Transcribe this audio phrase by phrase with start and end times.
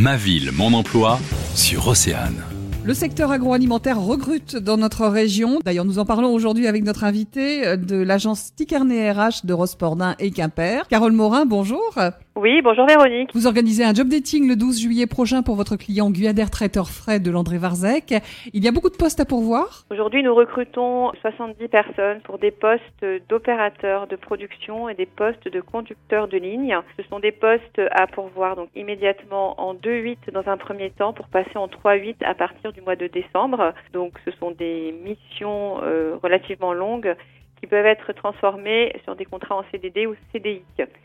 [0.00, 1.18] Ma ville, mon emploi
[1.54, 2.42] sur Océane.
[2.84, 5.58] Le secteur agroalimentaire recrute dans notre région.
[5.62, 10.30] D'ailleurs, nous en parlons aujourd'hui avec notre invité de l'agence Ticarnet RH de Rospordin et
[10.30, 10.88] Quimper.
[10.88, 11.98] Carole Morin, bonjour.
[12.36, 13.30] Oui, bonjour Véronique.
[13.34, 17.18] Vous organisez un job dating le 12 juillet prochain pour votre client Guyader Traiteur Frais
[17.18, 18.14] de Landré Varzec.
[18.52, 22.52] Il y a beaucoup de postes à pourvoir Aujourd'hui, nous recrutons 70 personnes pour des
[22.52, 26.78] postes d'opérateurs de production et des postes de conducteurs de ligne.
[26.96, 31.26] Ce sont des postes à pourvoir donc immédiatement en 2-8 dans un premier temps pour
[31.26, 33.74] passer en 3-8 à partir du mois de décembre.
[33.92, 37.16] Donc ce sont des missions euh, relativement longues
[37.60, 40.62] qui peuvent être transformées sur des contrats en CDD ou CDI.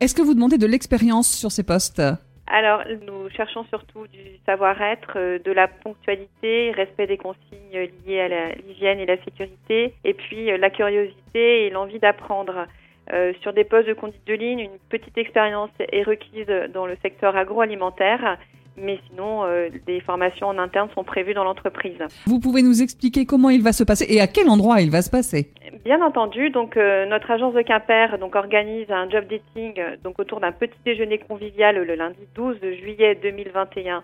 [0.00, 2.00] Est-ce que vous demandez de l'expérience sur ces postes?
[2.48, 8.54] Alors, nous cherchons surtout du savoir-être, euh, de la ponctualité, respect des consignes liées à
[8.54, 12.66] l'hygiène et la sécurité, et puis euh, la curiosité et l'envie d'apprendre.
[13.12, 16.96] Euh, sur des postes de conduite de ligne, une petite expérience est requise dans le
[17.02, 18.38] secteur agroalimentaire
[18.78, 19.44] mais sinon,
[19.86, 21.96] des formations en interne sont prévues dans l'entreprise.
[22.26, 25.00] Vous pouvez nous expliquer comment il va se passer et à quel endroit il va
[25.00, 25.50] se passer?
[25.86, 30.50] Bien entendu, donc euh, notre agence de Quimper organise un job dating donc autour d'un
[30.50, 34.02] petit déjeuner convivial le lundi 12 juillet 2021